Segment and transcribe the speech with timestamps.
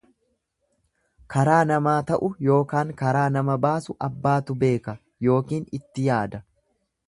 [1.33, 4.99] Karaa namaa ta'u yookaan karaa nama baasu abbaatu beeka
[5.37, 6.43] ykn itti yaada.